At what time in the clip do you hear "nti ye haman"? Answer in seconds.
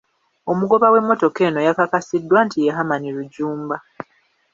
2.45-3.03